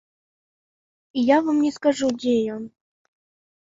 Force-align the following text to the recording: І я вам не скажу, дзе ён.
І 1.17 1.27
я 1.27 1.37
вам 1.51 1.63
не 1.69 1.75
скажу, 1.79 2.13
дзе 2.19 2.35
ён. 2.59 2.63